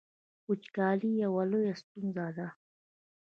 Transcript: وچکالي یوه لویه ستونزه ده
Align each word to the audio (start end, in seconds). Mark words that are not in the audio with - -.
وچکالي 0.47 1.09
یوه 1.23 1.43
لویه 1.51 1.73
ستونزه 1.81 2.25
ده 2.37 2.47